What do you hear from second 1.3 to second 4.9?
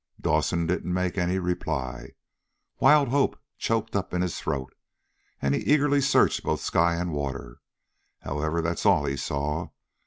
reply. Wild hope choked up in his throat,